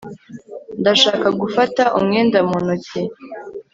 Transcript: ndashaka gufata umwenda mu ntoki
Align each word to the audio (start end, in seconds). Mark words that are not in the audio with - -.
ndashaka 0.81 1.27
gufata 1.41 1.83
umwenda 1.97 2.37
mu 2.47 2.57
ntoki 2.63 2.99